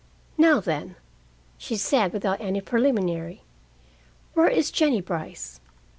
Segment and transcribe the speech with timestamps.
[0.35, 0.95] "Now then,"
[1.59, 3.43] she said without any preliminary,
[4.33, 5.59] "where is Jennie Brice?"